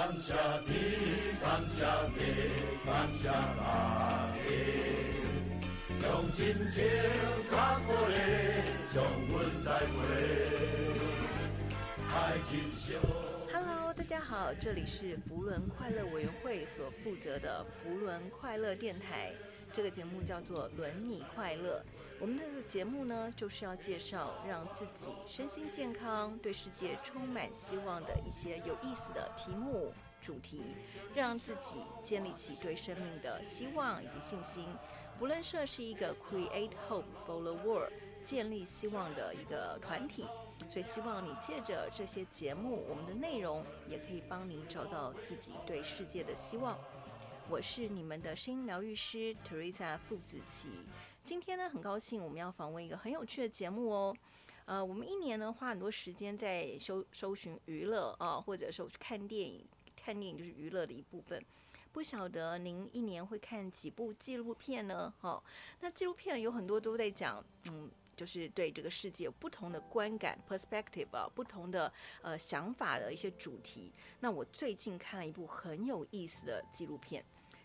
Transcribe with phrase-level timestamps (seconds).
[0.00, 0.32] 感谢
[0.66, 0.72] 你，
[1.42, 1.84] 感谢
[2.16, 2.20] 你，
[2.86, 4.40] 感谢大家，
[6.00, 6.40] 用真
[6.70, 6.82] 情
[7.50, 8.14] 甲鼓励，
[8.94, 9.92] 将阮栽培，
[12.14, 12.96] 爱情烧。
[13.52, 19.30] Hello，大家好，这里是扶轮快乐委员会所负责的扶轮快乐电台。
[19.70, 21.84] 这个节目叫做“轮你快乐”。
[22.20, 29.90] 我们的节目呢，就是要介绍让自己身心健康、对世界充满希望的一些有意思的题目、
[30.20, 30.62] 主题，
[31.14, 34.66] 让自己建立起对生命的希望以及信心。
[35.18, 37.90] 不论社是一个 Create Hope for the World，
[38.22, 40.26] 建立希望的一个团体。
[40.68, 46.78] 所以希望你借着这些节目，我们的内容也可以帮您找到自己对世界的希望。
[47.48, 50.68] 我是你们的声音疗愈师 Teresa 傅子琪。
[51.22, 54.16] 今天呢，很高兴我们要访问一个很有趣的节目哦。
[54.64, 59.64] 呃，我们一年呢花很多时间在搜搜寻娱乐啊，或者说看电影，
[59.96, 61.42] 看电影就是娱乐的一部分。
[61.92, 65.12] 不晓得您一年会看几部纪录片呢？
[65.20, 65.42] 哦，
[65.80, 67.90] 那纪录片有很多都在讲，嗯。
[68.16, 71.90] 就是对这个世界有不同的观感 perspective 啊，不同的
[72.20, 73.90] 呃想法的一些主题。
[74.18, 77.24] 那我最近看了一部很有意思的纪录片，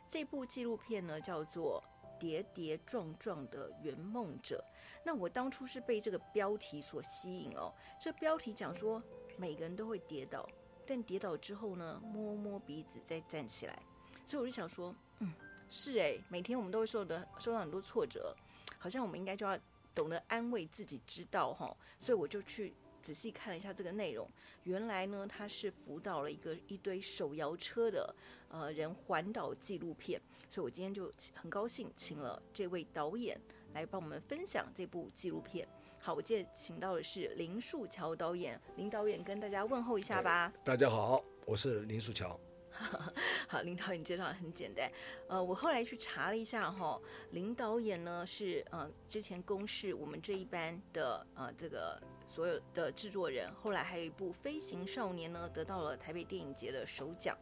[0.10, 1.84] 这部纪录片呢叫做
[2.20, 4.64] 《跌跌撞撞的圆梦者》。
[5.04, 7.74] 那我当初是被这个标题所吸引哦。
[8.00, 9.02] 这标题讲说
[9.38, 10.48] 每个人都会跌倒，
[10.86, 13.78] 但跌倒之后呢，摸摸鼻子再站起来。
[14.26, 15.34] 所以我就想说，嗯，
[15.70, 18.36] 是诶，每天我们都会受的受到很多挫折，
[18.78, 19.58] 好像我们应该就要。
[19.96, 22.76] 懂得安慰自己，知道哈，所以我就去
[23.06, 24.28] 仔细看了一下这个内容。
[24.64, 28.16] 原来呢，他是辅导了一个一堆手摇车的
[28.50, 33.40] 呃人环岛纪录片，所以我今天就很高兴请了这位导演
[33.76, 35.68] 来帮我们分享这部纪录片。
[36.00, 40.52] 好，我今天请到的是林树桥导演，林导演跟大家问候一下吧。
[40.64, 42.40] 大家好，我是林树桥。
[43.48, 44.92] 好，林导演介绍很简单。
[45.30, 57.38] 呃，我后来去查了一下哈，林导演呢是呃之前公示我们这一班的呃这个所有的制作人，后来还有一部《飞行少年》呢得到了台北电影节的首奖。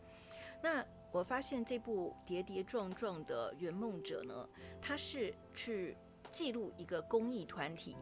[0.61, 4.49] 那我发现这部跌跌撞撞的圆梦者呢，
[4.81, 5.95] 他是去
[6.31, 7.95] 记录一个公益团体。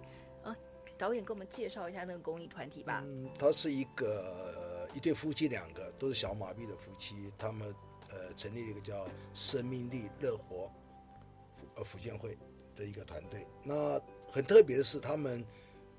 [0.43, 0.55] 呃，
[0.97, 3.03] 导演给我们介绍一下那个公益团体吧。
[3.05, 4.69] 嗯，他是一个。
[4.93, 7.73] 一对夫妻，两个都是小马币的夫妻，他们
[8.09, 10.69] 呃成立了一个叫“生命力乐活”
[11.75, 12.37] 呃福建会
[12.75, 13.47] 的一个团队。
[13.63, 13.97] 那
[14.29, 15.45] 很特别的是，他们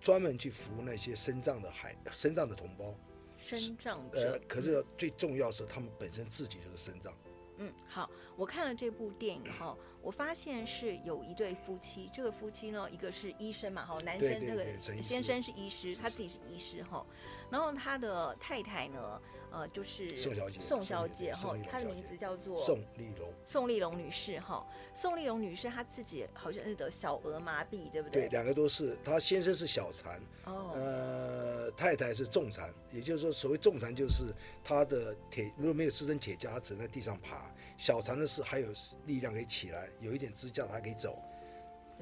[0.02, 2.94] 专门去服务那些身障的孩、身障的同胞。
[3.38, 7.12] 身障呃，可是最重要是他们本身自己就是身障。
[7.58, 17.04] 嗯，好，我看了这部电影哈，我发现是有一对夫妻，这个夫妻呢，一个是医生嘛，哈，男生那个先生是医师，他自己是医师哈，
[17.52, 19.20] 然后他的太太呢，
[19.50, 28.22] 呃，就是宋小姐，宋小姐哈，她的名字叫做宋丽蓉，宋丽蓉女士哈，宋丽蓉女士她自己好像是得小儿麻痹，对不对？
[28.22, 34.32] 对，两个都是，她先生是小残，哦，呃，太太是重残，也就是说，所谓重残就是
[34.64, 37.52] 她的铁如果没有支撑铁架，她只能在地上爬。
[37.76, 38.68] 小残的是还有
[39.04, 41.18] 力量可以起来，有一点支架，她可以走。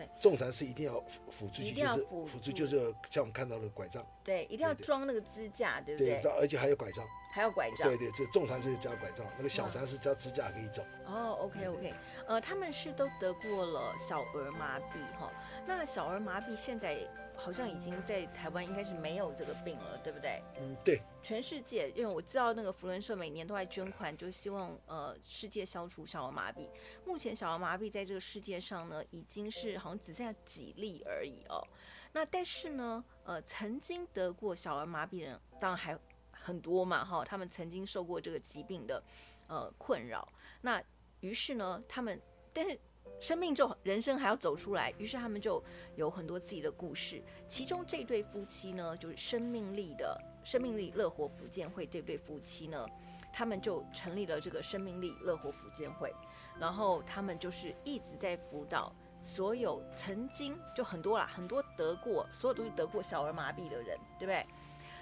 [0.01, 0.99] 对，重残是一定要
[1.31, 2.79] 辅助，一定要辅辅助，就是
[3.11, 4.03] 像我们看到的拐杖。
[4.25, 6.21] 对，一定要装那个支架，对不对？
[6.23, 7.87] 对，而且还有拐杖，还有拐杖。
[7.87, 10.83] 对对，这重残就是加拐杖，那个小残是加支架可以走。
[11.05, 11.95] 哦，OK OK，
[12.27, 15.31] 呃，他们是都得过了小儿麻痹哈。
[15.67, 16.97] 那小儿麻痹现在。
[17.43, 20.43] 好像已经在台湾应该是没有这个病了，对不对？
[20.59, 21.01] 嗯，对。
[21.23, 26.69] 全世界，因为我知道那个福伦社每年都在捐款，就希望呃世界消除小儿麻痹。
[27.07, 31.67] 目前小儿麻痹在这个世界上呢，已经是好像只剩下几例而已哦。
[32.13, 35.99] 那但是呢，呃，曾经得过小儿麻痹的人当然还
[36.31, 39.03] 很多嘛，哈，他们曾经受过这个疾病的
[39.49, 40.29] 呃困扰。
[40.61, 40.83] 那
[41.21, 42.21] 于是呢，他们
[42.53, 42.79] 但是。
[43.19, 45.63] 生命就人生还要走出来，于是他们就
[45.97, 47.23] 有很多自己的故事。
[47.47, 52.87] 其中这对夫妻呢，就是生命力的生命力乐活福建会这对夫妻呢，
[53.31, 56.15] 他们就成立了这个生命力乐活福建会，
[56.59, 58.91] 然后他们就是一直在辅导
[59.21, 64.47] 所有曾经就很多啦，很多得过所有都是得过小儿麻痹的人，对不对？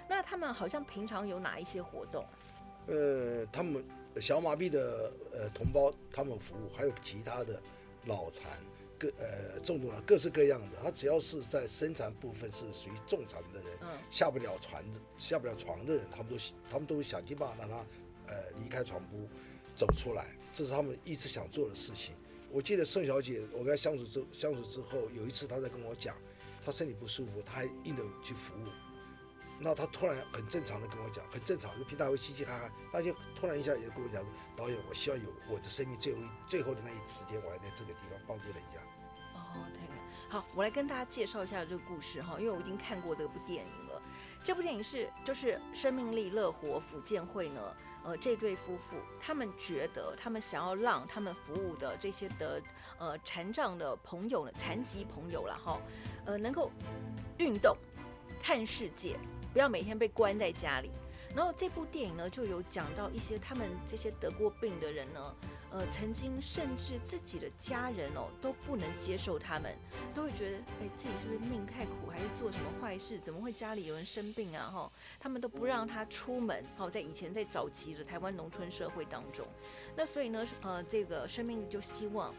[0.09, 2.25] 那他们好像平常有哪一些活动？
[2.87, 3.81] 呃，他们
[4.19, 7.61] 小麻痹的呃同胞，他们服务还有其他的。
[8.03, 8.45] 脑残
[8.97, 16.37] 各呃重度了各式各样的，他只要是在生残部分是属于重残的人，嗯，下不了船的下不了床的人，他们都
[16.69, 17.85] 他们都会想尽办法让他
[18.27, 19.27] 呃离开床铺
[19.75, 22.13] 走出来，这是他们一直想做的事情。
[22.51, 26.15] 我记得宋小姐，我跟她相处之相处之后，有一次她在跟我讲，
[26.65, 28.65] 她身体不舒服，她还硬着去服务，
[29.59, 34.23] 那他突然很正常的跟我讲，很正常，就平常会嘻嘻哈哈，他就突然一下也跟我讲，
[34.55, 38.79] 导演，我希望有我的生命最后最后的那一时间，我还在这个地方帮助人家。
[39.35, 44.01] 哦，太好，我来跟大家介绍一下这个故事哈，因为我已经看过这部电影了。
[44.43, 52.61] 这部电影是就是生命力乐活福建会呢，呃，这对夫妇他们觉得他们想要让他们服务的这些的
[52.97, 55.81] 呃残障的朋友呢，残疾朋友了哈，
[56.25, 56.71] 呃，能够
[57.37, 57.75] 运动、
[58.41, 59.19] 看世界。
[59.53, 60.89] 不要每天被关在家里。
[61.35, 65.35] 然后这部电影呢，就有讲到一些他们这些得过病的人呢，
[65.69, 69.77] 呃，曾经甚至自己的家人哦都不能接受他们，
[70.11, 73.19] 都会觉得哎，自己是不是命太苦，还是做什么坏事？
[73.19, 74.71] 怎么会家里有人生病啊？
[74.73, 76.65] 哈，他们都不让他出门。
[76.75, 79.45] 好，在以前在早期的台湾农村社会当中，
[79.95, 82.33] 那所以呢，呃，这个生命就希望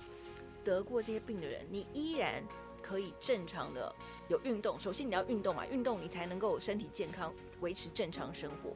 [0.64, 2.42] 得过这些病的人，你依然。
[2.82, 3.94] 可以正常的
[4.28, 8.74] 有运动，首先你要运动嘛，运动你才能够身体健康，维持正常生活。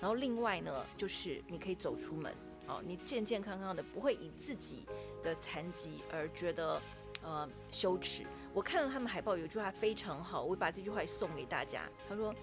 [0.00, 2.34] 然后另外呢，就是你可以走出门，
[2.66, 4.84] 哦，你健健康康的，不会以自己
[5.22, 6.80] 的残疾而觉得
[7.22, 8.24] 呃羞耻。
[8.52, 11.88] 我看到他们海报有一句话非常好，我会把这句话送给大家。
[12.08, 12.34] 他说：“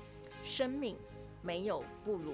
[0.44, 0.98] 生命
[1.42, 2.34] 没有不如，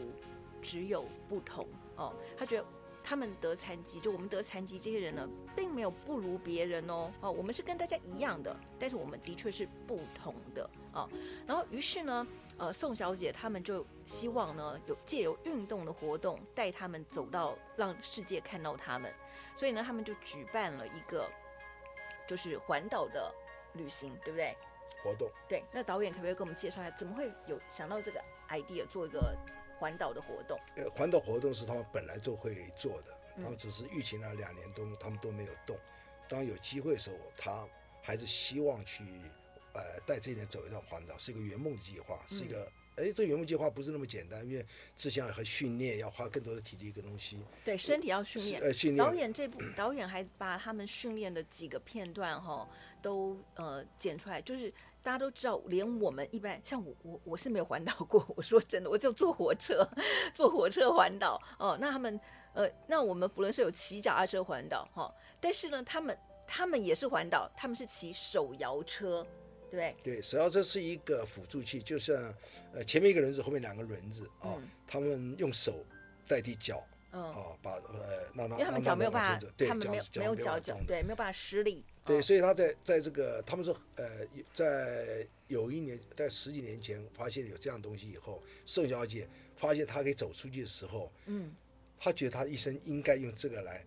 [0.62, 2.66] 只有不同。”哦，他觉得。
[3.08, 11.10] 他们得残疾，就我们得残疾这些人呢，并没有不如别人哦，哦，我们是跟大家一样的，但是我们的确是不同的哦。
[11.46, 12.28] 然后于是呢，
[12.58, 19.10] 呃，宋小姐他们就希望呢，有借由运动的活动带他们走到让世界看到他们，
[19.56, 21.30] 所以呢，他们就举办了一个
[22.28, 23.34] 就是环岛的
[23.72, 24.54] 旅行，对不对？
[25.02, 25.30] 活动。
[25.48, 29.34] 对，那导演可不可以给我们介绍一下，怎么会有想到这个 idea 做一个？
[29.80, 35.78] 环岛的活动，呃，环岛活动是他们本来就会做的，他们只是疫情那两年多，他们都没有动。
[36.28, 37.66] 当有机会的时候，他
[38.02, 39.04] 还是希望去，
[39.74, 42.64] 呃，带这一年走一趟环岛，是一个圆梦计划，是一个，
[42.96, 44.66] 哎、嗯，这个圆梦计划不是那么简单，因为
[44.96, 47.40] 之前和训练要花更多的体力跟东西。
[47.64, 48.62] 对，身体要训练。
[48.62, 49.06] 呃，训练。
[49.06, 52.68] 导演这部导演还把他们训练的几个片段哈，
[53.02, 54.74] 都呃剪出来，就是。
[55.08, 58.28] 大家都知道，连我们一般像我，我我是没有环岛过。
[58.36, 59.90] 我说真的，我就坐火车，
[60.36, 61.42] 坐火车环岛。
[61.58, 62.20] 哦，那他们，
[62.52, 65.16] 呃，那我们扶轮社有骑脚踏车环岛，哈、哦。
[65.40, 69.26] 但是呢，他们他们也是环岛，他们是骑手摇车，
[69.72, 69.96] 对不对？
[70.04, 72.14] 对，手摇车是一个辅助器，就像
[72.74, 75.86] 呃前面一个轮子，后面两个轮子啊、哦嗯，他们用手
[76.28, 76.86] 代替脚。
[77.18, 81.84] 嗯，哦，把呃，那那因为他们脚没有办法，对，他们没有没有脚脚，对，没有办法施力。
[82.06, 84.06] 对，所以他在在这个，他们说，呃，
[84.54, 91.52] 在有一年，在十几年前发现有这样东西以后，宋小姐发现她可以走出去的时候，嗯，
[92.00, 93.78] 她觉得她一生应该用这个来，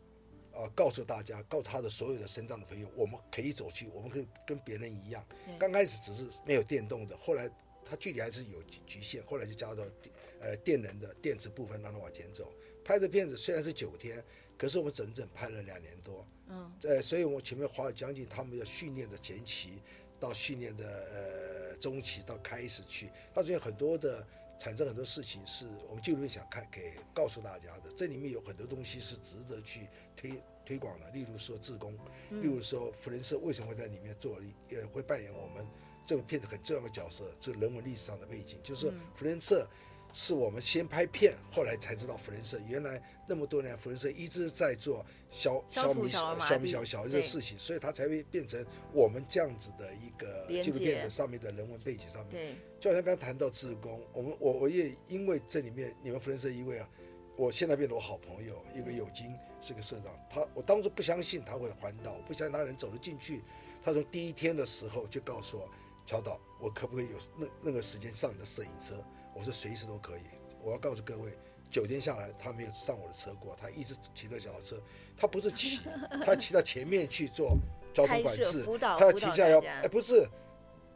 [0.53, 5.25] 啊、呃，告诉大家，告诉她的所有的身障的朋友，我们可以走去，我们可以跟别人一样。
[5.59, 7.49] 刚开始只是没有电动的，后来
[7.85, 12.53] 它距离还是有局限，后来就加到电呃电能的电池部分，让它往前走。
[12.91, 14.21] 拍的片子虽然是九天，
[14.59, 16.27] 可是我们整整拍了两年多。
[16.49, 19.81] 嗯，呃，所以我们前面花了将近他们的训练的前期，
[20.19, 24.27] 到训练的呃中期，到开始去，到最后很多的
[24.59, 27.93] 产生很多事情是我们纪录片想看给告诉大家的。
[27.97, 29.87] 这里面有很多东西是值得去
[30.17, 31.95] 推推广的，例如说自宫，
[32.31, 34.37] 例如说扶轮社为什么会在里面做，
[34.69, 35.65] 也会扮演我们
[36.05, 39.65] 这个片子很重要的角色，这个人文历史上的背景，就是说扶轮社。
[40.12, 52.31] 是我们先拍片，后来才知道福仁社原来那么多年，福仁社一直在做消消弭小消弭小小这个事情，所以它才会变成我们这样子的一个纪录片的上面的人文背景上面。
[52.31, 56.88] 对，就好像刚刚谈到志工，我们我我也因为这里面你们福仁社一位啊，
[57.37, 63.43] 我现在变得我好朋友，一个友金是个社长，他我当初不相信他会环岛，不相信他能走得进去，
[63.83, 65.69] 他从第一天的时候就告诉我，
[66.05, 68.95] 乔导，我可不可以有那那个时间上你的摄影车？
[69.35, 70.23] 我说随时都可以。
[70.63, 71.33] 我要告诉各位，
[71.71, 74.77] 九天下来他没有上我的车过，他一直骑着脚踏车。
[75.17, 75.81] 他不是骑，
[76.25, 77.57] 他骑到前面去做
[77.93, 80.29] 交通管制，他要骑下要哎不是，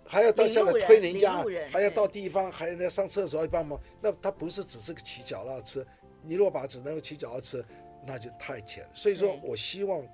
[0.06, 3.80] 还要到下来推人家，人还要到地方，还要上厕所要帮忙。
[4.00, 5.86] 那他不是只是个骑脚踏车，
[6.22, 7.64] 你如果把只能够骑脚踏车，
[8.06, 8.86] 那就太浅。
[8.94, 10.06] 所以说我希望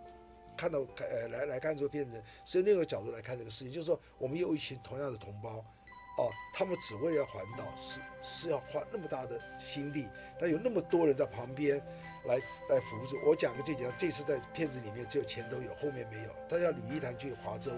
[0.57, 5.65] 看到呃来来看这个片子，是用另一个角度来看这个事情，就是说我们有一群同样的同胞。
[6.19, 10.07] 哦，他们只为了环岛，是是要花那么大的心力，
[10.39, 11.79] 但有那么多人在旁边
[12.27, 12.37] 来
[12.69, 13.17] 来辅助。
[13.27, 16.31] 我讲个最简单，这次在片子里面只有前头有，后面没有。
[16.47, 17.71] 大家吕一潭去划舟，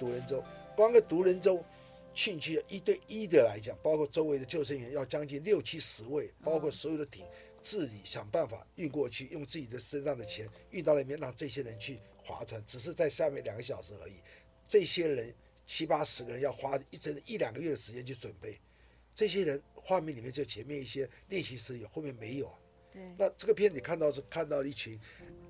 [0.00, 0.42] 独轮舟，
[0.74, 1.64] 光个独轮舟
[2.12, 7.24] 进去一对一的来讲，包括周围的救生员要将近六七十位，包括所有的艇，
[7.62, 14.14] 自己想办法运过去，用自己的身上的钱运到那边，让这些人去划船，只是在下面两个小时而已。
[14.66, 15.32] 这些人。
[15.66, 18.60] 七八十个人要花一整一两个月的时间去准备，
[19.14, 22.50] 这些人画面里面就前面一些练习时有，后面没有。
[22.92, 23.02] 对。
[23.18, 24.98] 那这个片你看到是看到一群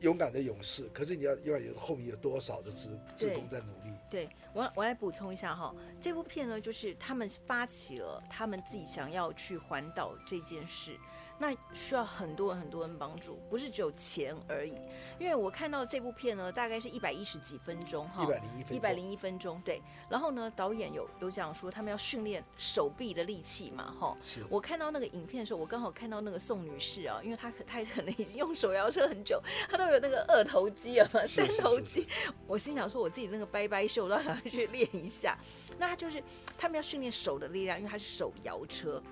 [0.01, 3.95] 勇敢的勇士，可是你要要有后面有多少的职职工在努力？
[4.11, 10.97] 对，我我来补充一下哈，这部片呢，就是他们发起了他们自己想要去环岛这件事。
[11.39, 14.73] 那需要很多人很多人帮助，不是只有钱而已。
[15.19, 19.83] 因为我看到这部片呢，大概是一百一十几分钟哈，一百零一分钟，一百零一分钟，对。
[20.09, 24.17] 然后呢，导演有有讲说他们要训练手臂的力气嘛，哈。
[24.25, 24.43] 是。
[24.49, 29.39] 我看到那个影片的时候，我刚好看到那个宋女士啊，因为她可她可能已经用手摇车很久，
[29.69, 32.09] 她都有那个二头肌啊嘛，三头肌。
[32.47, 35.37] 我心想说，我自己那个掰掰袖，都想去练一下。
[35.79, 36.23] 那他就是
[36.57, 39.03] 他们要训练手的力量，因为他是手摇车。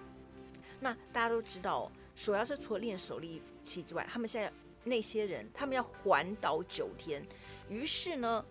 [0.81, 1.93] 那大家都知道。
[2.15, 4.53] 手摇车除了练手力气之外，他们现在
[4.83, 7.27] 那些人，他们要环岛九天，
[7.69, 8.45] 于是呢，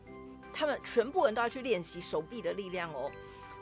[0.54, 3.12] 他们全部人都要去练习手臂的力量哦。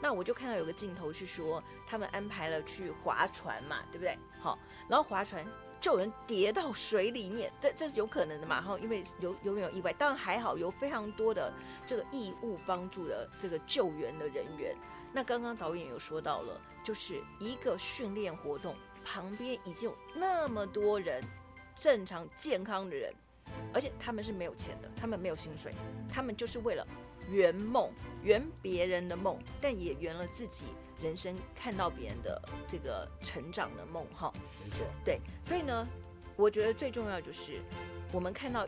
[0.00, 4.18] 那我就看到有个镜头是说，他们安排了去划船嘛，对不对？
[4.40, 5.46] 好，然后划船
[5.80, 8.60] 就有人跌到水里面，这这是有可能的嘛？
[8.60, 9.92] 哈，因为有有没有意外？
[9.92, 11.54] 当然还好，有非常多的
[11.86, 14.74] 这个义务帮助的这个救援的人员。
[15.12, 18.74] 那刚刚导演有说到了，就是一个训练活动。
[19.04, 21.22] 旁边已经有那么多人，
[21.74, 23.12] 正常健康的人，
[23.72, 25.74] 而且他们是没有钱的，他们没有薪水，
[26.08, 26.86] 他们就是为了
[27.28, 27.90] 圆梦，
[28.22, 30.66] 圆别人的梦，但也圆了自己
[31.00, 34.32] 人生看到别人的这个成长的梦，哈。
[34.64, 34.86] 没错。
[35.04, 35.86] 对，所以呢，
[36.36, 37.60] 我觉得最重要就是
[38.12, 38.66] 我们看到。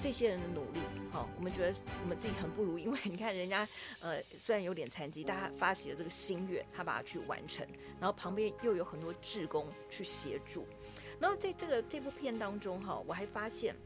[0.00, 0.80] 这些人的努力，
[1.12, 3.68] 好，我们觉得我们自己很不如，因为 你看人家，
[4.00, 7.66] 呃，虽然有点残疾，但他发起了这个心愿，他把它去完成，
[8.00, 10.66] 然后旁边又有很多志工去协助，
[11.20, 13.76] 然后在这个这部片当中，哈，我还发现，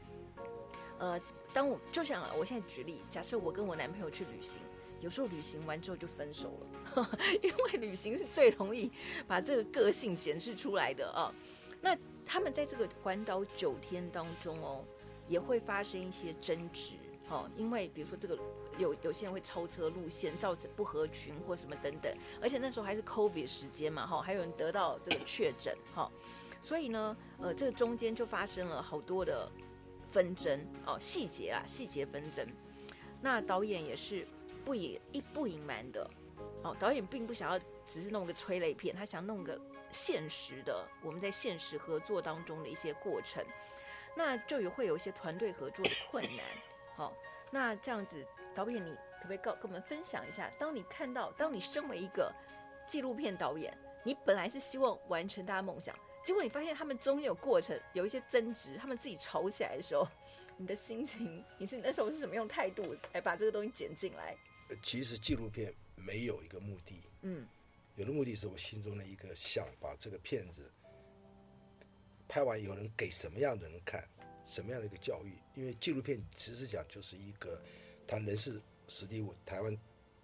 [0.99, 1.19] 呃，
[1.53, 4.61] 当我就想，我现在举例，假设我跟我男朋友去旅行，
[5.01, 6.57] 有时候旅行完之后就分手
[6.95, 7.09] 了，
[7.43, 8.89] 因为旅行是最容易
[9.27, 11.33] 把这个个性显示出来的啊。
[11.81, 11.95] 那
[12.25, 14.85] 他们在这个环岛九天当中哦。
[15.27, 16.95] 也会发生一些争执，
[17.27, 18.37] 哈，因为比如说这个
[18.77, 26.11] 有有些人会超车路线，造成不合群或什么等等，而且那时候还是 COVID 时间嘛，哈，还有人得到这个确诊，哈，
[26.61, 29.51] 所以呢，呃，这个中间就发生了好多的
[30.09, 32.47] 纷争哦，细节啊，细节纷争。
[33.21, 34.27] 那导演也是
[34.63, 36.07] 不隐一不隐瞒的，
[36.63, 43.43] 哦，导演并不想要只是弄个催泪片，他想弄个现实的，我们在现实合作当中的一些过程。
[44.15, 46.45] 那就有会有一些团队合作的困难，
[46.95, 47.13] 好，
[47.51, 50.49] 那这样子，导演你可不可以告跟我们分享一下？
[50.57, 52.33] 当你看到，当你身为一个
[52.87, 55.93] 纪录片导演，你本来是希望完成大家梦想，
[56.25, 60.07] 结果你发现他们中间有过程，有一些争执，他们自己吵起来的时候，
[60.55, 64.35] 你的心情，你是那时候是什么用态度来把这个东西剪进来？
[64.81, 67.45] 其实纪录片没有一个目的，嗯，
[67.95, 70.71] 有的目的是我心中的一个想把这个片子。
[72.35, 74.03] 拍完以后能给什么样的人看，
[74.45, 75.37] 什么样的一个教育？
[75.53, 77.63] 因为纪录片其实讲就是一个
[78.05, 79.77] 谈人事实地物，台湾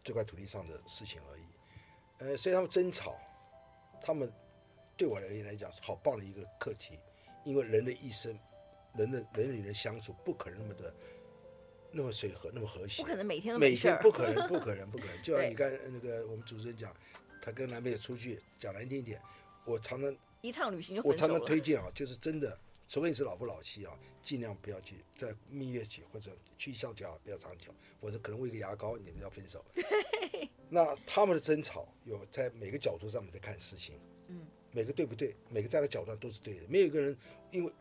[0.04, 1.44] 这块土地上的事情而已。
[2.18, 3.18] 呃，所以他们争吵，
[4.04, 4.30] 他们
[4.98, 7.00] 对我而言来讲是好棒的一个课题，
[7.46, 8.38] 因为人的一生，
[8.98, 10.94] 人的人与人相处不可能那么的
[11.94, 15.22] 那么随和，那么和谐，不可能每天都每天不可能， 不可能，不可能。
[15.24, 16.94] 就像你刚那个我们主持人讲，
[17.42, 19.22] 他跟男朋友出去讲难听一点，
[19.64, 20.14] 我常常。
[20.42, 22.58] 一趟旅行就我常常推荐啊，就是真的，
[22.90, 29.64] 除非你是老夫老妻啊，尽量不要去在蜜月期或者去孝家不要长久，或者可能为一个牙膏你们要分手。
[30.70, 33.96] 那他们的争吵有在每个角度上面在看事情，
[34.28, 37.16] 嗯，每个对不对，每个站的角度上都是对的，没有一个人
[37.52, 37.72] 因为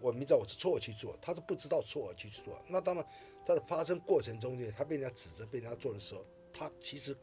[0.00, 2.60] 我明知道我是错而去做，他是不知道错而去做。
[2.68, 3.06] 那当然，
[3.46, 7.16] 在发生过程中间，他被人家指责、被人家做的时候，他其实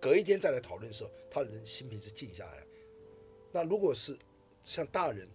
[0.00, 2.64] 隔一天再来讨论的时候，他人心平是静下来。
[3.52, 4.16] 那如果是
[4.62, 5.28] 像大人，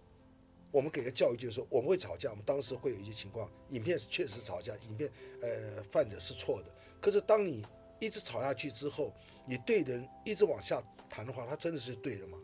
[0.70, 5.10] 我们给个教育就是说，我们会吵架，我们当时会有一些情况，影片是确实吵架，影片
[5.42, 6.68] 呃犯者是错的。
[7.00, 7.64] 可是当你
[8.00, 9.12] 一直吵下去之后，
[9.46, 12.38] 你对人一直往下谈的话，他真的是对的吗？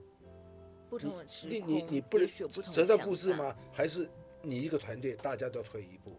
[0.90, 3.56] 不同的你你你不能择善固执吗？
[3.72, 4.08] 还是
[4.42, 6.12] 你一个团队大家都要退一步？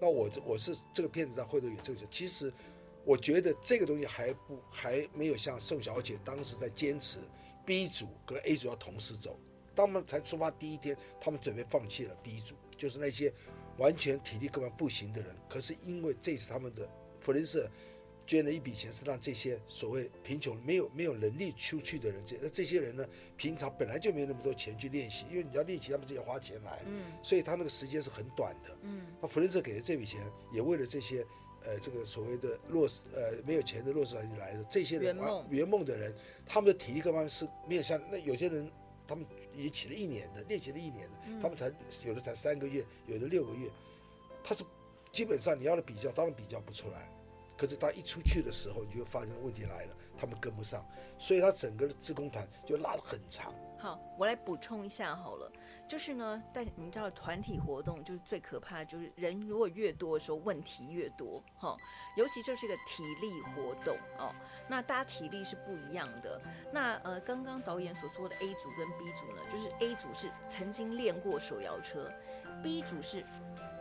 [0.00, 2.52] 那我我是这个片子上会都有这个，其实
[3.04, 7.18] 我觉得这个东西还不还没有像宋小姐当时在坚持
[7.64, 9.38] B 组跟 A 组要同时走。
[9.76, 13.32] 他们才出发第一天，他们准备放弃了 B 组，就是那些
[13.76, 15.36] 完全体力根本不行的人。
[15.48, 16.88] 可是因为这次他们的
[17.20, 17.70] 弗林斯
[18.26, 23.06] 捐了一笔钱，是让这些所谓贫穷、没有没有能力出去的人，这这些人呢，
[23.36, 29.06] 平常本来就没有那么多钱去练习，因为你要练习，他们自己花钱来，嗯，所以他那个时间是很短的，嗯。
[29.20, 30.20] 那弗林斯给的这笔钱，
[30.52, 31.24] 也为了这些
[31.64, 36.12] 呃这个所谓的弱势呃没有钱的弱势团体来的这些人圆梦圆梦的人，
[36.44, 38.68] 他们的体力各方面是没有像那有些人，
[39.06, 39.24] 他们
[39.56, 41.72] 也起了一年的练习了一年的，嗯、他们才
[42.04, 43.70] 有的才三个月，有的六个月，
[44.44, 44.64] 他是
[45.12, 47.08] 基本上你要的比较，当然比较不出来。
[47.56, 50.86] 可是他一出去的时候，你就发现问题来了，他们跟不上，
[51.18, 53.54] 所以他整个的自工团就拉得很长。
[53.78, 55.50] 好，我来补充一下好了，
[55.86, 61.42] 就是呢，但你知道团体活动就是最可怕，就是人如果越多的时候，问题越多。
[61.56, 61.78] 哈、哦，
[62.16, 64.34] 尤其这是一个体力活动哦，
[64.66, 66.40] 那大家体力是不一样的。
[66.72, 72.10] 那呃，刚刚导演所说的 A 组跟 B 组呢，就是 A 组是曾经练过手摇车
[72.62, 73.24] ，B 组是。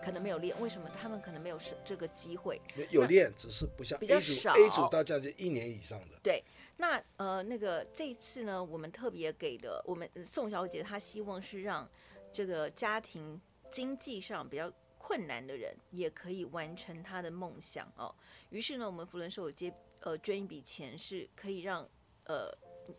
[0.04, 2.62] 可能没有练，为什么他们可能没有这个机会？
[2.92, 4.54] 有练，只是不像 A 组，比较少。
[4.54, 6.20] A 组大家就一年以上的。
[6.22, 6.44] 对，
[6.77, 11.89] 那呃，那个这一次呢，我们特别给的，我们宋小姐她希望是让
[12.34, 13.39] 这个家庭
[13.72, 18.13] 经济上比较困难的人也可以完成她的梦想哦。
[18.50, 21.88] 于是呢，我们福伦社有接呃捐一笔钱，是可以让
[22.25, 22.51] 呃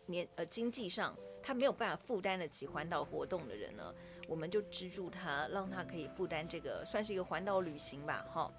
[0.07, 3.93] 年呃经济上他没有办法负担得起环岛活动的人呢。
[4.27, 8.51] 我们就资助他，让他可以负担这个，算是一个环岛旅行吧，哈。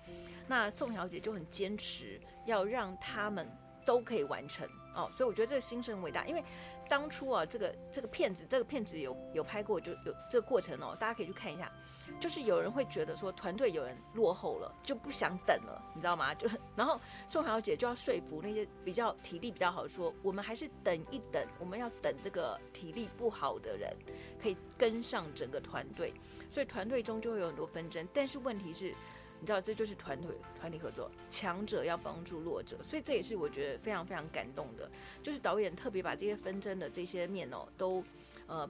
[0.47, 3.47] 那宋小姐就很坚持要让他们
[3.85, 4.67] 都可以完成
[4.99, 6.43] 哦，所以我觉得这个心声伟大，因为
[6.89, 11.71] 当初啊，这个这个片子，这个片子有有拍过，就有这个过程哦，大家可以去看一下。
[12.19, 16.35] 就是有人会觉得说团队有人落后了，就不想等了，你知道吗？
[16.35, 23.95] 就然后宋小姐就要说服那些比较体力比较好，说我们还是等一等，我们要等这个体力不好的人
[24.43, 26.15] 可以跟上整个团队，
[26.51, 28.09] 所以团队中就会有很多纷争。
[28.15, 28.95] 但是问题是，
[29.41, 34.91] 你知道这就是团队团体合作，强者要帮助弱者，所以这也是我觉得非常非常感动的，
[35.23, 38.05] 就是导演特别把这些纷争的这些面哦都
[38.47, 38.69] 呃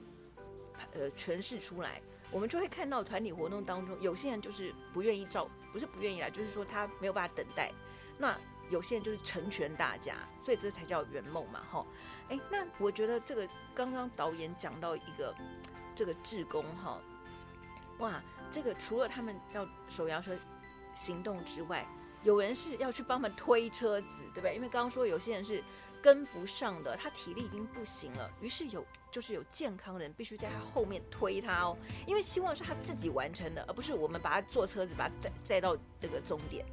[0.93, 2.01] 呃诠释出来。
[2.31, 7.71] 我们就会看到团体活动当中，有些人就是不愿意照，不是不愿意来，就是说他没有办法等待。
[8.19, 8.37] 那
[8.69, 11.83] 有些人就是成全大家，所以这才叫圆梦嘛，哈。
[12.29, 15.33] 哎，那我觉得这个刚刚导演讲到一个
[15.95, 17.01] 这个志工哈，
[17.97, 18.21] 哇，
[18.51, 20.37] 这个除了他们要手摇车
[20.93, 21.85] 行动之外，
[22.23, 24.55] 有人是要去帮忙推车子，对不对？
[24.55, 25.63] 因为刚刚说有些人是
[26.01, 28.85] 跟不上的，他体力已经不行了，于是有。
[29.11, 31.75] 就是有健康人必须在他后面推他哦，
[32.05, 36.63] 因为希望是他自己完成的，而不是我们把他坐车子把他载载到这个终点。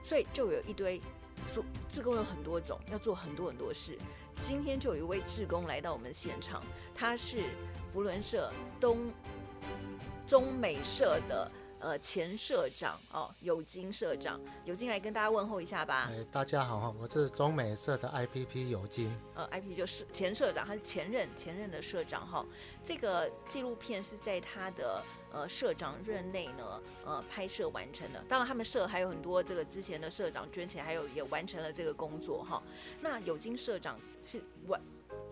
[0.00, 1.02] 所以就有一堆
[1.48, 3.98] 说，志工有很多种，要做很多很多事。
[4.38, 6.62] 今天就有一位志工来到我们现场，
[6.94, 7.42] 他是
[7.92, 9.12] 福伦社东
[10.24, 11.50] 中美社的。
[11.82, 16.08] 呃，前社长哦，有金社长，有金来跟大家问候一下吧。
[16.12, 19.12] 哎，大家好哈，我是中美社的 IPP 有金。
[19.34, 22.46] 呃，IPP 就是前社长，他是前任前任的社长哈。
[22.84, 28.24] 这个纪录片是在他的呃社长任内呢，呃拍摄完成的。
[28.28, 32.62] 当然，他们社还有很多这个之前的社长捐钱，还有也完成了这个工作哈。
[33.00, 34.80] 那有金社长是完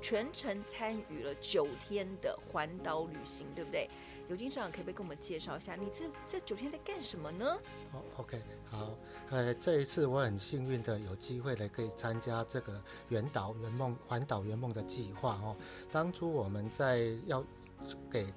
[0.02, 3.88] 全程参与了九天的环岛旅行，对不对？
[4.30, 7.58] 有金社长可不可以跟我们介绍一下，你这这九天在干什么呢？
[7.90, 8.96] 好、oh，OK，好，
[9.28, 15.56] 呃，这一次我很幸运的有机会来，可以参加这个圆岛圆梦环岛圆梦的计划哦。
[15.90, 17.44] 当初我们在要
[18.08, 18.32] 给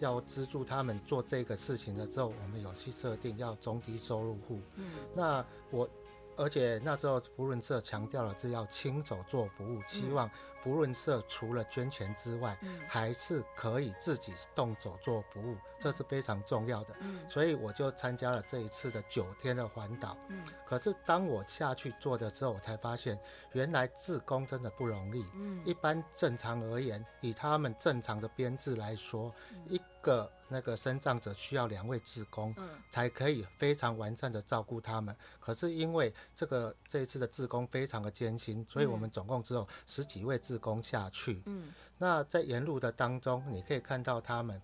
[0.00, 4.58] 要资助他们做这个事情的时候，我们有去设定要中低收入户。
[4.74, 5.88] 嗯，那我
[6.36, 10.30] 而且那时候福润社强调了是要亲手做服务，希望。
[10.62, 16.96] 福润社除了捐钱之外，嗯，还是可以自己动手做服务，这是非常重要的。
[17.02, 20.16] 嗯，所以我就参加了这一次的九天的环岛。
[20.26, 23.16] 嗯，可是当我下去做的时候，我才发现
[23.52, 25.24] 原来自工真的不容易。
[25.36, 35.14] 嗯，一般正常而言，以他们正常的编制来说，嗯，一个那个生障者需要两位志工，嗯，才可以非常完善的照顾他们。
[35.40, 44.60] 可是因为这个这一次的志工非常的艰辛，所以我们总共只有十几位志工下去，嗯，那在沿路的当中，你可以看到他们，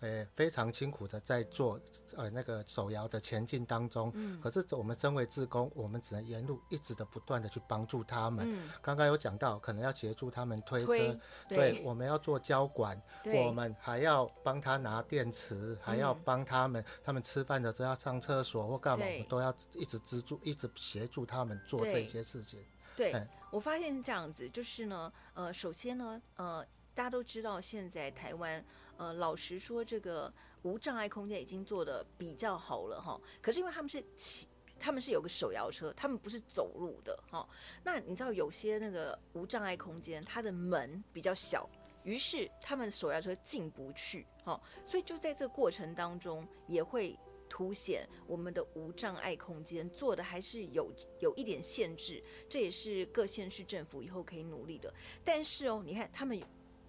[0.00, 1.78] 诶，非常辛苦的在做，
[2.16, 8.46] 呃，那个手摇的前进当中，嗯，可是我们身为志工，我们只能沿路一直的不断的去帮助他们。
[8.50, 22.64] 嗯，刚刚有讲到，可能要协助他们推车，推对，对，我们要做交管，我们还要帮他拿电池，还要帮他们，他们吃饭的时候要上厕所或干嘛，我们都要一直资助，一直协助他们做这些事情。
[22.96, 28.62] 对，我发现是这样子，就是呢，呃，首先呢，呃，大家都知道现在台湾，
[29.00, 33.18] 呃，老实说，这个无障碍空间已经做得比较好了哈。
[33.40, 34.46] 可是因为他们是骑，
[34.78, 37.48] 他们是有个手摇车，他们不是走路的哈。
[37.82, 41.66] 那你知道有些那个无障碍空间，它的门比较小，
[42.02, 44.60] 于是他们手摇车进不去哈。
[44.84, 54.92] 所以就在这个过程当中，也会凸显我们的无障碍空间，做的还是有有一点限制，这也是各县市政府以后可以努力的。
[55.24, 56.38] 但是哦，你看他们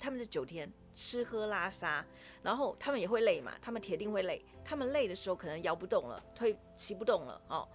[0.02, 2.04] 他们这九天吃喝拉撒，
[2.42, 7.68] 然后他们也会累嘛，他们铁定会累，他们累的时候可能摇不动了，推骑不动了哦。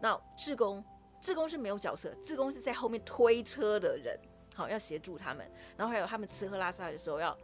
[0.00, 0.82] 那志工，
[1.20, 4.18] 志工是没有角色，志工是在后面推车的人，
[4.54, 7.36] 好、要协助他们，然后还有他们吃喝拉撒的时候要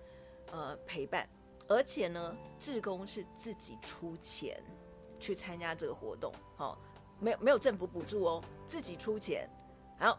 [0.51, 1.29] 呃陪伴。
[1.69, 4.63] 而且呢，志工是自己出钱
[5.21, 6.77] 去参加这个活动，哦，
[7.21, 9.49] 没有没有政府补助哦，自己出钱，
[9.99, 10.19] 然后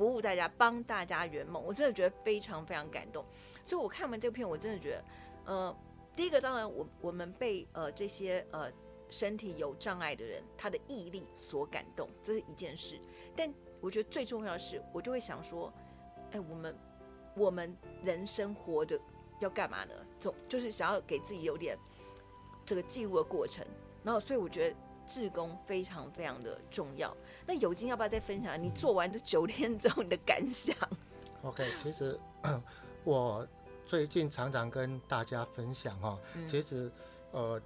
[0.00, 3.22] 服务大家，帮大家圆梦，我真的觉得非常非常感动。
[3.62, 5.04] 所以我看完这片，我真的觉得，
[5.44, 5.76] 呃，
[6.16, 8.72] 第一个当然我我们被呃这些呃
[9.10, 12.98] 身体有障碍的人他的毅力所感动，这是一件事。
[13.36, 15.70] 但我觉得最重要的是，我就会想说，
[16.30, 16.78] 哎，我们
[17.36, 18.98] 我们人生活着。
[19.40, 19.94] 要干嘛呢？
[20.18, 21.74] 总就是想要给自己有点
[22.66, 23.66] 这个记录的过程，
[24.04, 24.76] 然后所以我觉得
[25.12, 27.14] 志工非常非常的重要。
[27.44, 30.76] 那有金要不要再分享你做完这九天之后你的感想
[31.42, 32.18] ？OK，其实
[33.02, 33.44] 我
[33.84, 36.90] 最近常常跟大家分享哈，嗯、其实
[37.32, 37.60] 呃，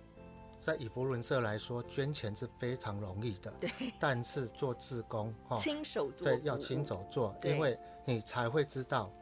[0.59, 3.71] 在以佛伦社来说，捐钱是非常容易的，对。
[4.01, 9.13] 但是做志工哈，亲手做，对，要亲手做，因为你才会知道。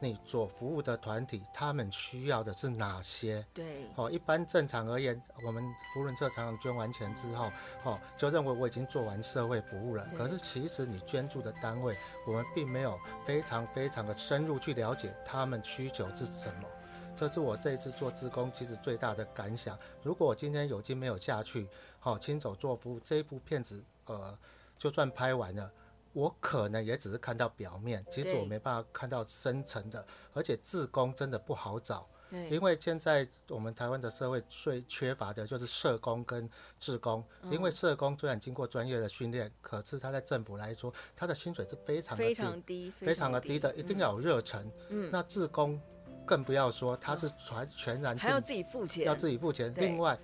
[0.00, 3.44] 你所服务的团体，他们需要的是哪些？
[3.52, 7.50] 对，哦，一般正常而言，我们福轮社常常捐完钱之后，
[7.82, 10.06] 哦，就认为我已经做完社会服务了。
[10.16, 16.68] 可是其实你捐助的单位，我们并没有非常非常的深入去了解他们需求是什么。
[17.16, 19.76] 这是我这一次做志工其实最大的感想。
[20.04, 24.38] 如果我今天有金没有下去，好，亲手做服务，这一部片子，呃，
[24.78, 25.68] 就算拍完了。
[26.12, 32.08] 我可能也只是看到表面，其实我没办法看到深层的，而且自工真的不好找，
[32.50, 36.48] 因为现在我们台湾的社会最缺乏的就是社工跟
[36.80, 44.70] 志工，因为社工虽然经过专业的训练，可是他在政府来说，他的薪水是非常的低，非常低，非常的低的，一定要有热忱。
[44.88, 45.80] 嗯，那志工
[46.26, 49.72] 更不要说，他是全全然还要自己付钱，要自己付钱。
[49.76, 50.18] 另外，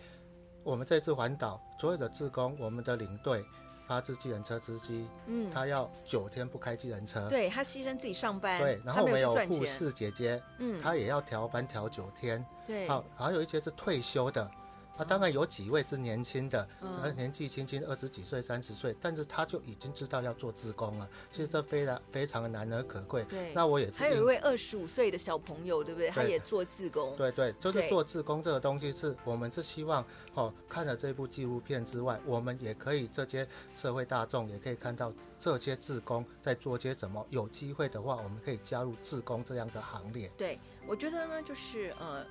[0.63, 3.45] 我们这次环岛所有的志工，我们的领队。
[3.87, 14.51] 发自计程车司机，嗯，他要九天不开计程车，对，他牺牲自己上班，对，然后我们有护士姐姐，嗯，他也要调班调九天，对，好，还有一些是退休的。
[14.97, 21.09] 啊，当然有几位是年轻的，呃、嗯，年纪轻轻，二十几岁、三十岁，但是他就已经知道要做志工了。
[21.33, 23.25] 其实这非常非常的难能可贵。
[23.25, 23.95] 对，那我也是。
[23.95, 26.09] 还有一位二十五岁的小朋友，对不对？
[26.09, 27.17] 对，他也做志工。
[27.17, 30.05] 对对，就是做志工这个东西是，是我们是希望
[30.35, 37.27] 哦，看了这部纪录片之外，我们也可以这些社会大众也可以看到这些志工在做些什么。
[37.31, 40.31] 有机会的话，我们可以加入志工这样的行列。
[40.37, 42.25] 对，我觉得呢，就是呃。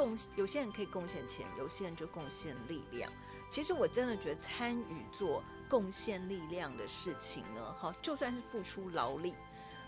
[0.00, 3.12] 贡有些人可以贡献钱，有些人就贡献力量。
[3.50, 9.34] 其实我真的觉得参与做贡献力量的事情呢，哈，就算是付出劳力，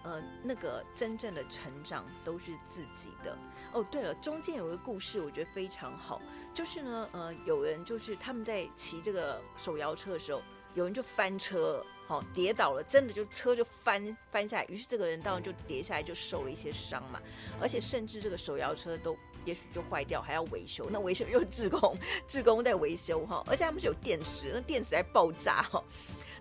[0.03, 3.39] 呃，那个真正的成长都是自己的。
[3.73, 6.21] 哦，对了，中间有个故事，我觉得非常好，
[6.53, 10.43] 就是呢，呃，有人就是他们在骑这个手摇车的时候，
[10.75, 17.19] 有人就翻车了，好，跌倒了，真的就车就翻翻下来，于是这个人当然就跌下来，就受了一些伤嘛，
[17.63, 19.17] 而且甚至这个手摇车都。
[19.45, 20.89] 也许就坏掉，还要维修。
[20.91, 25.83] 那维修又是志工，志工在维修哈，而且他们是有电池，那电池在爆炸哈。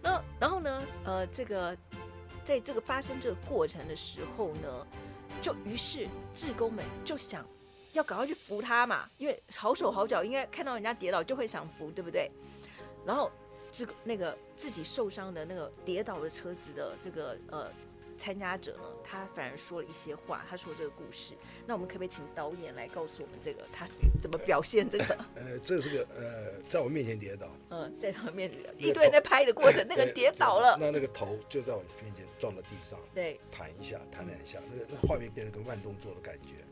[0.02, 1.78] 那然后呢，呃，这个
[2.44, 4.88] 在这个发生这个过程的时候呢，
[5.42, 7.46] 就于是志工们就想
[7.94, 12.32] 要赶快去扶他嘛，因为好手好脚，应该看到人家跌倒就会想扶，对不对？
[13.06, 13.32] 然后
[13.72, 17.72] 这个那个自己受伤的那个跌倒的车子的这个呃。
[18.22, 20.46] 参加者呢，他反而说了一些话。
[20.48, 21.34] 他说这个故事，
[21.66, 23.88] 那我们可不可以请导演来告诉我们这个他
[24.22, 25.18] 怎么表现这个？
[25.36, 27.48] 呃，这是个呃，在我面前跌倒。
[27.72, 30.78] 嗯，在他面前，一堆人在拍的过程，那个人跌倒了。
[30.80, 36.64] 那那个头就在我面前撞到地上，对，弹一下，弹两下，那个那画面变得跟慢动作的感觉。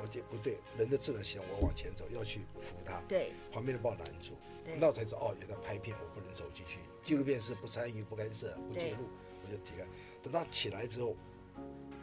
[0.00, 3.00] 我觉得不对，人的自然形象，我往前走，要去扶他。
[3.08, 4.34] 对，旁边的把我拦住，
[4.78, 6.78] 那我才知道哦，原来拍片，我不能走进去。
[7.02, 9.08] 纪录片是不参与、不干涉、不介入，
[9.44, 9.84] 我就提开。
[10.30, 11.16] 等他起来之后，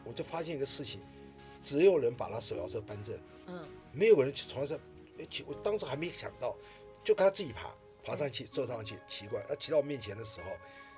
[0.04, 1.02] 我就发现一个事情，
[1.62, 4.78] 只有人把他手摇车搬正，嗯，没有人去床上，
[5.20, 6.56] 哎，起，我当时还没想到，
[7.04, 10.52] 就看他自己爬，爬上去，坐上去，奇怪，他骑到我面前的时候，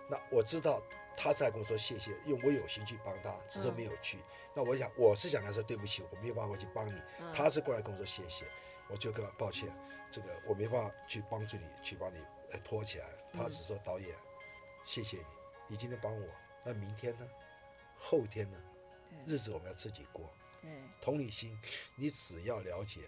[0.10, 0.82] 那我知道
[1.16, 4.18] 他在跟我说谢谢，因为我有心去帮他，只是没有去。
[4.54, 7.00] 那我想，我是想跟他说对不起，我没有办法去帮你，
[7.34, 8.46] 他是过来跟我说谢谢，
[8.90, 9.70] 我就跟他抱歉，
[10.12, 12.18] 这个我没办法去帮助你，去帮你
[12.52, 13.06] 呃拖起来。
[13.34, 14.10] 他只说导演，
[14.84, 15.24] 谢谢你，
[15.68, 16.28] 你今天帮我。
[16.68, 17.26] 那明天呢？
[17.98, 18.58] 后天呢？
[19.26, 20.30] 日子我们要自己过。
[20.62, 21.58] 对，同理心，
[21.96, 23.00] 你只要了解，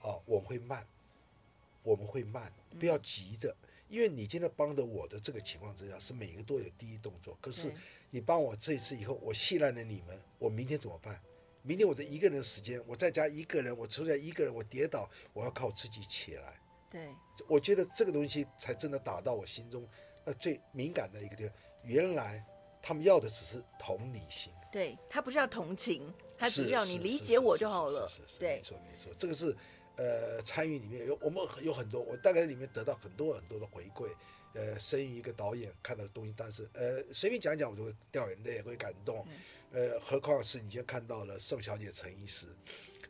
[0.00, 0.84] 哦，我会慢，
[1.84, 3.54] 我们会慢，不要急的，
[3.88, 7.38] 因为你今天帮的我的这个情况之下，是每个都有第一动作。
[7.40, 7.72] 可是
[8.10, 11.20] 你帮我这一次以后，我信赖了你们，我明天怎么办？
[11.62, 16.60] 明天我这一个人的时间，我在家一个人，我出来一个人，我跌倒，我要靠自己起来。
[16.90, 17.08] 对，
[17.48, 19.86] 我觉得这个东西才真的打到我心中
[20.24, 21.56] 那最敏感的一个地方。
[21.82, 22.44] 原来
[22.86, 28.06] 他们要的只是同理心，对，他不是要同情，他只是要你理解我就好了。
[28.06, 29.56] 是是是，没错没错，这个是。
[29.98, 34.06] 呃，参与里面有我们有很多，我大概里面得到很多很多的回馈。
[34.52, 39.26] 呃，生于一个导演看到的东西，但是呃，随便讲讲我就会掉眼泪，会感动。
[39.72, 42.46] 呃，何况是你今天看到了宋小姐陈医师，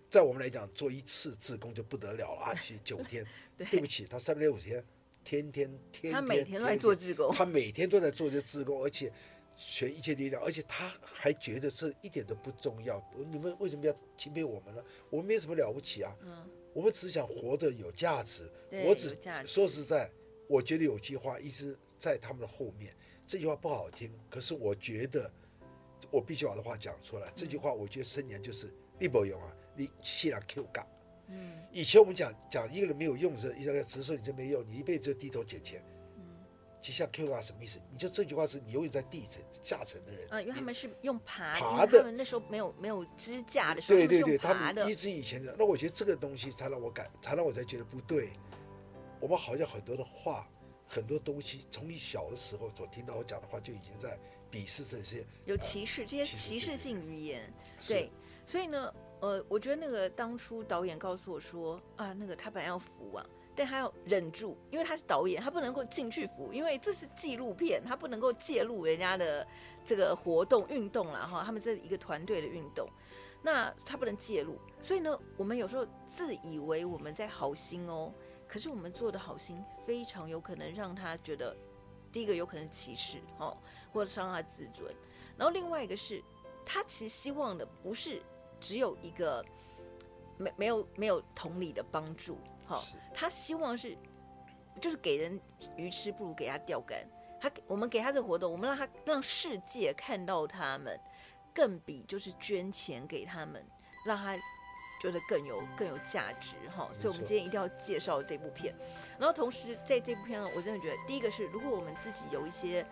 [0.09, 2.55] 在我们来讲，做一次自工就不得了了 啊！
[2.55, 3.27] 其实九天，
[3.59, 4.85] 对，对不起，他三百六十五天，
[5.25, 9.13] 天天天天，他每天都在做自工，他每天都在做这自工，而且
[9.57, 13.03] 全一切力量，而且他还觉得这一点都不重要。
[13.31, 14.85] 你们为什么要钦佩我们呢？
[15.11, 16.15] 我们没什么了不起啊。
[16.23, 18.53] 嗯我们只想活得有价值。
[18.85, 19.17] 我只
[19.47, 20.11] 说实在，
[20.47, 22.95] 我觉得有句话一直在他们的后面。
[23.27, 25.33] 这句话不好听，可是我觉得
[26.11, 27.33] 我必须把这话讲出来。
[27.35, 30.87] 这句话我觉得深年就是你不用啊，你气量 Q 嘎。
[31.29, 31.63] 嗯。
[31.73, 35.83] 以前我们讲讲一个人没有用的时候，一个只是说你这没用，你一辈子就低头捡钱。
[36.87, 37.81] 就像 Q 啊，什么意思？
[37.91, 40.25] 你就这句话是你永远在地层下层的人。
[40.31, 45.57] 嗯，因为他们是用爬爬的，他们那时候没有没有支架的时候，对对对，他们一直以前的。
[45.59, 48.31] 那我觉得这个东西才让我感，才让我才觉得不对。
[49.19, 50.49] 我们好像很多的话，
[50.87, 54.17] 很多东西，从你小的时候所听到我讲的话，就已经在
[54.49, 57.53] 鄙视这些有歧视、呃、这些歧视性语言。
[57.89, 58.13] 对，
[58.47, 63.27] 所以呢，呃，我觉得那个当初导演告诉我说啊，那个他本来要扶啊。
[63.57, 69.47] 但他要忍住，因为他是导演，他不能够进去扶，因为这是纪录片，他不能够介入人家的
[69.87, 71.43] 这个活动运动了哈。
[71.43, 72.87] 他们这一个团队的运动，
[73.43, 74.59] 那他不能介入。
[74.83, 78.13] 所以呢，我们有时候自以为我们在好心哦，
[78.47, 81.57] 可是我们做的好心非常有可能让他觉得，
[82.13, 83.57] 第一个有可能歧视哦，
[83.91, 84.95] 或者伤他自尊。
[85.39, 86.23] 然后另外一个是，
[86.65, 88.21] 他其实希望的不是
[88.61, 89.45] 只有一个
[90.37, 92.37] 没没有没有同理的帮助。
[92.67, 92.83] 好，
[93.15, 93.97] 他希望是，
[94.81, 95.41] 就是给人
[95.77, 96.99] 鱼吃不如给他钓竿。
[97.41, 100.99] 他我们给他这个活动，我们让他让世界看到他们，
[101.55, 103.63] 更比就是捐钱给他们，
[104.07, 104.35] 让他
[105.01, 106.89] 觉得更有更有价值哈。
[106.99, 108.75] 所以，我们今天一定要介绍这部片。
[109.19, 112.85] 然后，同时在这部片呢，我真的觉得，第一个是，如果我们自己有一些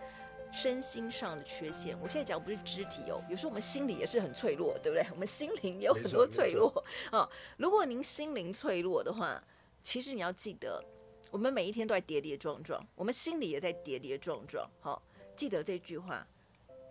[0.51, 5.05] 身心上的缺陷，我现在讲不是肢体哦，有时候我们心理也是很脆弱，对不对？
[5.11, 6.71] 我们心灵也有很多脆弱
[7.11, 7.27] 啊。
[7.57, 9.43] 如果您心灵脆弱的话，
[9.85, 10.83] 其实你要记得，
[11.29, 14.67] 我们每一天都在跌跌撞撞，我们心里也在跌跌撞撞。
[14.79, 14.99] 好，
[15.35, 16.27] 记得这句话：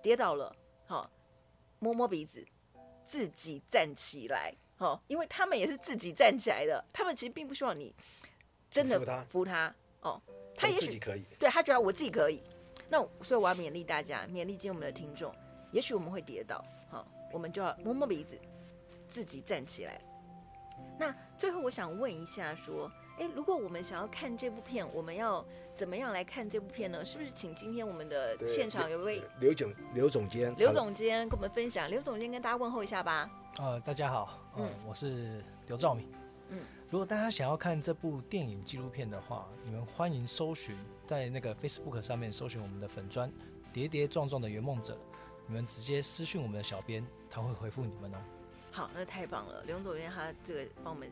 [0.01, 0.55] 跌倒了，
[0.87, 1.11] 好，
[1.81, 2.47] 摸摸鼻子，
[3.05, 4.55] 自己站起来。
[4.77, 7.93] 好，因为他们也是自己站起来的，他们其实并不希望你
[8.71, 9.75] 真的扶他。
[10.03, 10.23] 哦，
[10.55, 12.41] 他也许可以，对，他觉得我自己可以。
[12.89, 15.35] 那所以我要勉励大家，勉励今天我们的听众，
[15.73, 18.39] 也许我们会跌倒，好，我们就要摸摸鼻子，
[19.09, 20.01] 自己站起来。
[20.97, 25.45] 那最后我想问一下，说，诶，如果我们想要看这部片，我们要
[25.75, 27.05] 怎么样来看这部片呢？
[27.05, 31.89] 是不是请今天我们的现场有位刘总刘总监，刘总监跟我们分享？
[31.91, 33.29] 刘总监跟大家问候一下吧。
[33.59, 36.09] 呃，大家好，嗯，我是刘兆敏。
[36.51, 43.33] 嗯，如果大家想要看这部电影纪录片的话，你们欢迎搜寻在那个 Facebook 上面搜寻我们的粉砖
[43.73, 44.97] “跌跌撞撞的圆梦者”，
[45.47, 48.19] 你们直接私讯我们的小编，他会回复你们哦。
[48.75, 49.63] 好，那太棒了。
[49.69, 51.09] 刘总监他这个帮我们，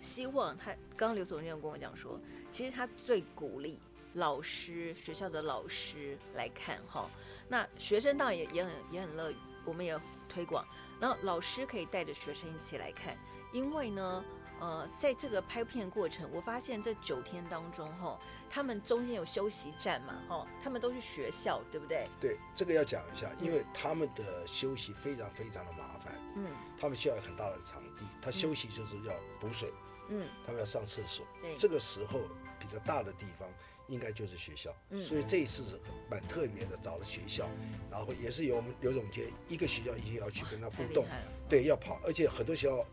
[0.00, 2.18] 希望他刚刚刘总监跟我讲说，
[2.50, 3.80] 其实他最鼓励
[4.14, 7.08] 老师、学校的老师来看哈。
[7.48, 9.96] 那学生当然也也很也很乐意，我们也
[10.28, 10.66] 推广。
[10.98, 13.16] 然后老师可以带着学生一起来看，
[13.52, 14.24] 因为呢。
[14.58, 22.08] 呃，在这个拍片过程，我发现这九天当中，哈，他们中间有休息站嘛，哈，他们都是学校，对不对？
[22.18, 25.95] 对，这个要讲一下，因为他们的休息非常非常的麻烦，
[26.36, 26.46] 嗯，
[26.78, 29.72] 他们需要有很大的场地，他休息就是要补水，
[30.10, 32.20] 嗯，他们要上厕所，对，这个时候
[32.60, 33.48] 比较大的地方
[33.88, 37.48] 应该就是学校，嗯，所以这一次是蛮特别的，找了学校，
[37.90, 41.06] 然后也是由我们刘总监一个学校一定要去跟他互动，
[41.48, 42.86] 对，要跑，而且很多学校。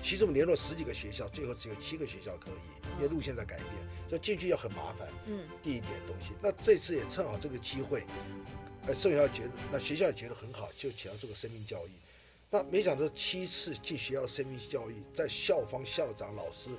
[0.00, 2.54] 其实我们联络十几个学校，最后只有七个学校可以，
[2.96, 3.70] 因为路线在改变，
[4.08, 5.06] 所以进去要很麻烦。
[5.26, 8.02] 嗯，第一点东西，那这次也趁好这个机会，
[8.86, 11.90] 呃，宋校觉得，那学校也觉得很好，就想要做个生命教育。
[12.54, 16.70] 那没想到七次进学校的生命教育，在校方、校长、老师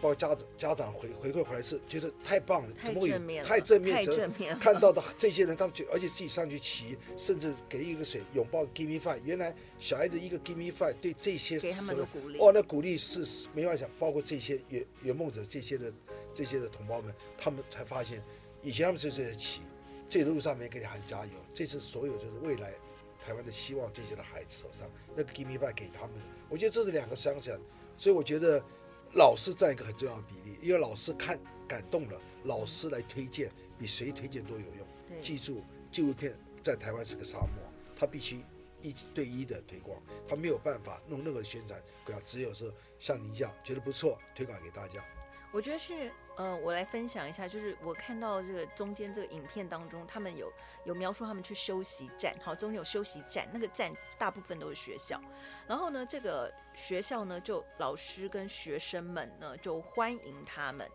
[0.00, 9.20] 包括家长家长回回馈回来是觉得太棒了，太怎么会有正面太正面，太正面了看到的这些人，他们就而且自己上去骑，甚至给一个水拥抱 give me five。
[9.22, 15.92] 原来小孩子一个 give me five 对这些给他们的鼓励哦，那鼓励是没法想，包括这些圆圆梦者这些的
[16.34, 18.20] 这些的同胞们，他们才发现，
[18.60, 19.60] 以前他们就是在骑，
[20.10, 22.72] 这路上面给你喊加油，这是所有就是未来
[23.26, 27.58] 台湾的希望，这些的孩子手上那个 give me five 给他们的，我觉得这是两个相想，
[27.96, 28.62] 所以我觉得。
[29.12, 35.22] 老师占一个很重要的比例，因为老师看感动了，老师来推荐比谁推荐都有用。
[35.22, 38.44] 记住，纪录片在台湾是个沙漠，它必须
[38.82, 41.80] 一对一的推广，它没有办法弄任何宣传，
[42.26, 45.02] 只有是像你这样觉得不错，推广给大家。
[45.52, 50.52] 我觉得是，呃，我来分享一下，就是我看到这个中间这个影片当中，他们有
[50.84, 55.18] 有描述他们去休息站，好，中间有休息站，那个站大部分都是学校，
[55.66, 60.86] 然后呢，这个学校呢，就老师跟学生们呢就欢迎他们，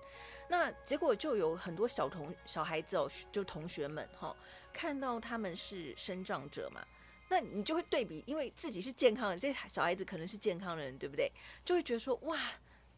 [0.48, 4.36] 那结果就有很多小同小孩子哦，就同学们哈、
[4.72, 6.86] 看到他们是身障者嘛，
[7.30, 11.32] 那你就会对比，因为自己是健康的，这些小孩子可能是健康的人，对不对？
[11.66, 12.38] 就会觉得说哇。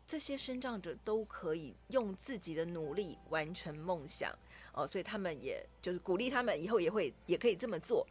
[0.06, 4.32] 这些生长者都可以用自己的努力完成梦想
[4.74, 8.06] 哦，所以他们也就是鼓励他们以后也会也可以这么做。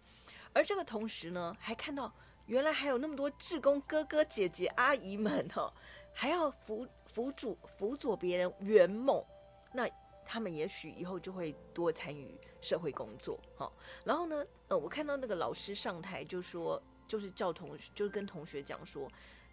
[0.55, 2.13] 而这个同时呢，还看到
[2.47, 5.73] 原来还有那么多志工哥哥姐姐阿姨们哦，
[6.15, 9.25] 还要辅辅助辅佐别人圆梦，
[9.73, 9.89] 那
[10.25, 13.71] 他们也许以后就会多参与社会工作哈。
[14.05, 19.11] 然后呢，呃，我看到那个老师上台就说，就是叫同学就是跟同学讲说。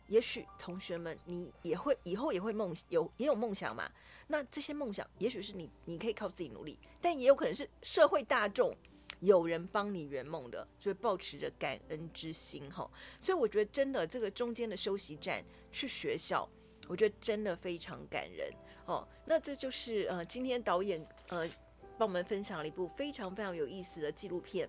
[0.10, 3.90] 也许同学们，你也会以后也会梦有也有梦想嘛？
[4.28, 8.76] 那这些梦想，也许是你你可以靠自己努力，但也有可能是社会大众
[9.22, 12.90] 有人帮你圆梦的，所以抱持着感恩之心哈。
[13.22, 16.48] 所以我觉得真的这个中间的休息站去学校，
[16.88, 18.52] 我觉得真的非常感人
[18.86, 19.08] 哦。
[19.26, 21.48] 那这就是呃今天导演呃
[21.98, 24.68] 帮我们分享了一部非常非常有意思的纪录片。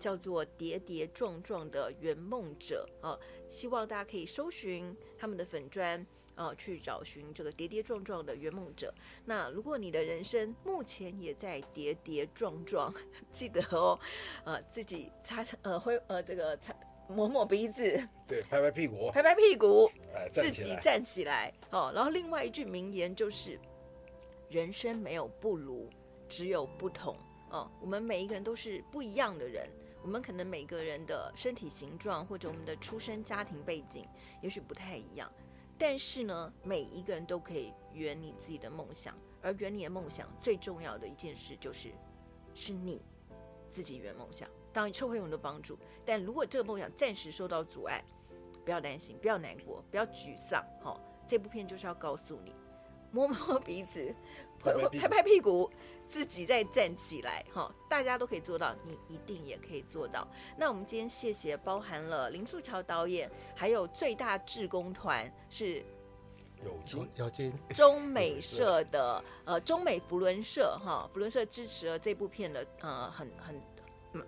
[0.00, 3.16] 叫做跌跌撞撞的圆梦者啊，
[3.48, 6.04] 希望大家可以搜寻他们的粉砖。
[6.36, 8.94] 呃，去找寻这个跌跌撞撞的圆梦者。
[9.26, 12.94] 那如果你的人生目前也在跌跌撞撞，
[13.30, 13.98] 记得哦，
[14.44, 16.74] 呃，自己擦呃会呃这个擦
[17.08, 17.82] 抹抹鼻子，
[18.26, 21.92] 对，拍拍屁股，拍拍屁股，哎，自己站起来哦。
[21.94, 23.60] 然后另外一句名言就是：
[24.48, 25.90] 人生没有不如，
[26.26, 27.14] 只有不同
[27.50, 27.70] 哦。
[27.82, 29.68] 我们每一个人都是不一样的人。
[30.02, 34.06] 我们可能每个人的身体形状或者我们的出生家庭背景
[34.40, 35.30] 也许不太一样，
[35.78, 39.16] 但是呢，每一个人都可以圆你自己的梦想。
[39.42, 41.90] 而圆你的梦想最重要的一件事就是，
[42.54, 43.02] 是你
[43.70, 44.46] 自己圆梦想。
[44.70, 48.04] 当然，社会有很多帮助，但如果这个梦想暂时受到阻碍，
[48.64, 50.62] 不要担心，不要难过，不要沮丧。
[50.82, 52.54] 好，这部片就是要告诉你，
[53.10, 54.14] 摸摸鼻子，
[54.58, 55.70] 拍拍屁股。
[56.10, 60.26] 自己再站起来，哈，大家都可以做到，你一定也可以做到。
[60.56, 65.76] 那我们今天谢谢包含了林素桥导演，还有最大志工团是
[66.64, 73.62] 有金有金中美社的呃中美福伦社哈，福伦社支持了这部片的呃很很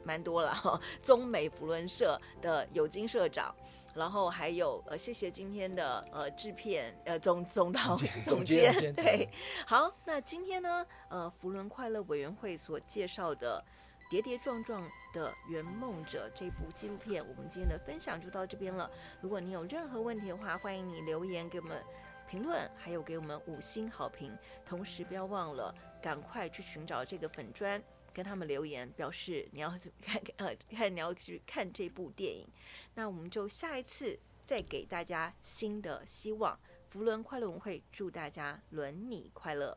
[0.04, 3.52] 蛮多了哈，中美福伦社的有金社长。
[3.94, 9.28] 然后还有呃，谢谢今天的呃制片呃总总导总监对，
[9.66, 13.62] 好，那今天呢呃福伦快乐委员会所介绍的
[14.10, 18.90] 《跌跌撞撞的圆梦者》这部纪录片，我们今天的分享就到这边了。
[19.20, 21.82] 如果你有任何问题的话，欢迎你留言给我们
[22.28, 24.36] 评论，还有给我们五星好评。
[24.64, 27.82] 同时不要忘了赶快去寻找这个粉专。
[28.12, 29.70] 跟他们留言表示你要
[30.00, 32.46] 看 呃看你要去看这部电影，
[32.94, 36.58] 那我们就下一次再给大家新的希望。
[36.90, 39.76] 福伦快乐文会祝大家伦你快乐。